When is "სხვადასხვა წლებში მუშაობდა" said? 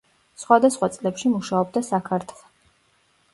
0.43-1.85